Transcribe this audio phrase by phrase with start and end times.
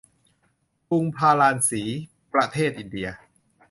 [0.89, 1.83] กรุงพาราณสี
[2.33, 3.09] ประเทศอินเดีย